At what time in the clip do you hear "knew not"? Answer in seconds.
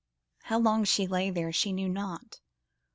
1.71-2.39